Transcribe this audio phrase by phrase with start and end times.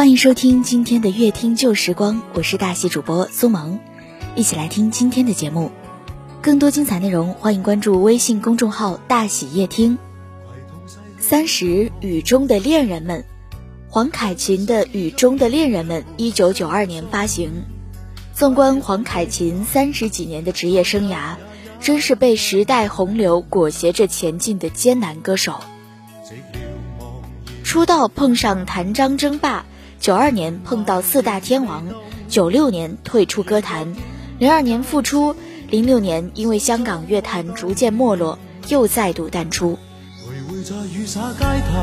[0.00, 3.78] 欢迎收听今天的乐听旧时光，我是大喜主播苏萌，
[4.34, 5.70] 一起来听今天的节目。
[6.40, 9.98] 更多精彩内容，欢迎关注微信公众号“大喜夜听”。
[11.20, 13.26] 三十雨中的恋人们，
[13.90, 17.50] 黄凯芹的《雨中的恋人们》一九九二年发行。
[18.32, 21.34] 纵观黄凯芹三十几年的职业生涯，
[21.78, 25.60] 真是被时代洪流裹挟着前进的艰难歌手。
[27.62, 29.66] 出道碰上谭张争霸，
[30.00, 31.84] 九二年碰到四大天王，
[32.26, 33.94] 九六年退出歌坛，
[34.38, 35.36] 零二年复出，
[35.68, 39.78] 零六年因为香港乐坛逐渐没落，又再度淡出。
[40.24, 41.74] 徘徊在雨灑街頭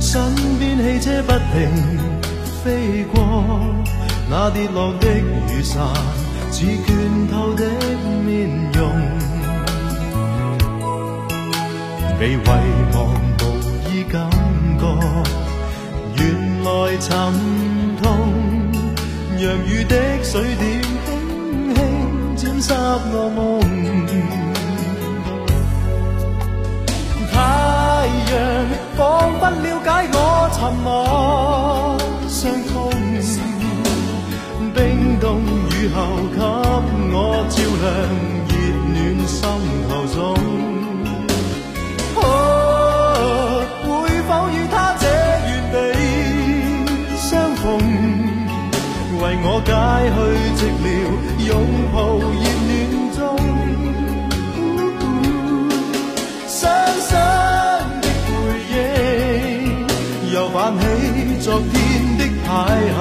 [0.00, 0.22] 身
[0.58, 1.70] 边汽车不停
[2.64, 3.22] 飞过。
[4.30, 5.86] 那跌落的雨伞，
[6.50, 7.64] 似倦透的
[8.24, 8.90] 面容，
[12.18, 12.36] 被遗
[12.94, 14.30] 忘无意感
[14.80, 15.45] 觉，
[16.98, 17.10] 沉
[18.02, 18.08] 痛，
[19.38, 20.64] 让雨的水点
[21.74, 22.72] 轻轻沾湿
[23.12, 23.36] 我梦。
[27.32, 27.34] 太
[28.30, 28.32] 阳
[28.96, 28.98] 仿
[29.38, 30.16] 佛了解我
[30.54, 30.86] 沉默
[47.78, 49.70] 为我解
[50.14, 50.18] 去
[50.56, 50.86] 寂寥，
[51.48, 51.50] 拥
[51.92, 52.70] 抱热暖
[53.16, 53.18] 中。
[56.48, 56.56] 深
[57.08, 57.10] 深
[58.02, 58.30] 的回
[58.72, 58.74] 忆，
[60.32, 60.82] 又泛起
[61.40, 61.72] 昨天
[62.18, 62.48] 的邂
[62.98, 63.00] 逅。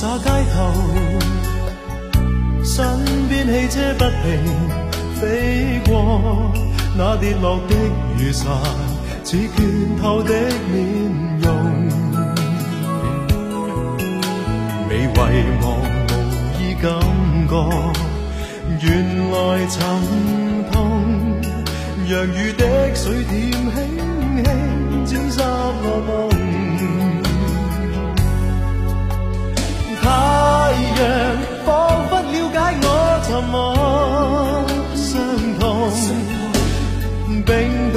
[0.00, 0.72] 洒街头，
[2.64, 4.40] 身边汽车不停
[5.20, 6.50] 飞过，
[6.96, 7.74] 那跌落的
[8.16, 8.48] 雨伞，
[9.22, 10.32] 似倦透的
[10.72, 10.80] 面
[11.42, 11.52] 容，
[14.88, 15.06] 未遗
[15.60, 16.16] 忘无
[16.58, 16.90] 意感
[17.46, 17.52] 觉，
[18.80, 18.88] 原
[19.30, 19.36] 来
[19.66, 19.76] 沉
[20.72, 20.80] 痛，
[22.08, 23.68] 让雨的水点轻
[25.04, 25.42] 轻沾湿
[25.82, 26.19] 我。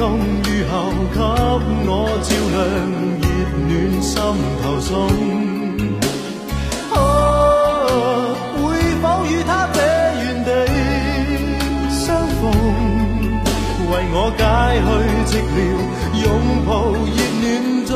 [0.04, 0.72] 冰冻雨后，
[1.14, 1.16] 给
[1.88, 2.54] 我照亮
[3.22, 3.24] 热
[3.64, 3.72] 暖
[4.02, 4.12] 心
[4.60, 4.92] 头中。
[8.60, 8.62] 会
[9.00, 9.78] 否与他这
[10.20, 10.48] 原地
[11.88, 12.04] 相
[12.36, 12.42] 逢，
[13.88, 14.40] 为我解
[14.84, 15.56] 去寂寥，
[16.22, 16.26] 拥
[16.66, 17.42] 抱热暖
[17.86, 17.92] 中。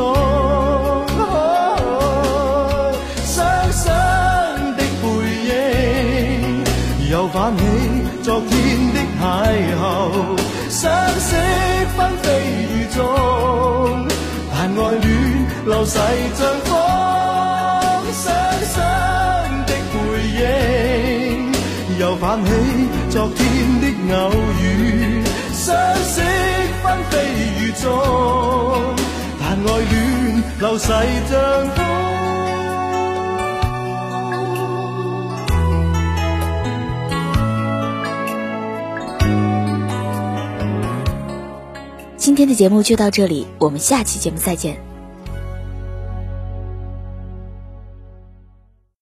[7.31, 7.63] 泛起
[8.23, 8.51] 昨天
[8.95, 9.23] 的邂
[9.77, 9.85] 逅，
[15.69, 15.99] 流逝
[16.34, 16.75] 像风。
[18.11, 18.33] 伤
[18.65, 18.81] 心
[19.67, 19.97] 的回
[20.34, 22.51] 忆，又泛起
[23.11, 23.39] 昨天
[23.81, 23.84] 的
[24.17, 26.23] 偶遇，相识
[26.83, 27.12] 纷飞
[27.61, 27.84] 雨中，
[29.39, 31.33] 但爱恋流逝像
[31.77, 31.84] 风。
[42.17, 44.88] 今天的节目就到这里，我们下期节目再见。